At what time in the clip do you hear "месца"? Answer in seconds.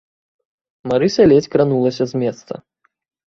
2.25-2.53